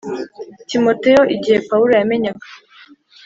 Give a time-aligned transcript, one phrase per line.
[0.69, 2.47] Timoteyo Igihe Pawulo yamenyaga